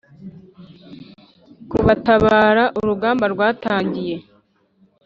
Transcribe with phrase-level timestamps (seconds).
[1.71, 4.15] kubatabara Urugamba rwatangiye